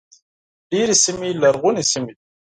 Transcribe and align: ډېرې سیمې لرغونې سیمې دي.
ډېرې 0.69 0.95
سیمې 1.03 1.29
لرغونې 1.41 1.83
سیمې 1.91 2.11
دي. 2.15 2.23